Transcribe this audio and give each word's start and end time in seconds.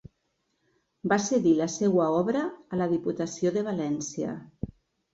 Va 1.13 1.19
cedir 1.25 1.53
la 1.59 1.69
seua 1.75 2.09
obra 2.23 2.43
a 2.75 2.83
la 2.83 2.91
Diputació 2.97 3.55
de 3.61 3.67
València. 3.73 4.37